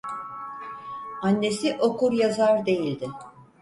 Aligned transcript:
Annesi 1.21 1.69
okuryazar 1.79 2.65
değildi. 2.65 3.09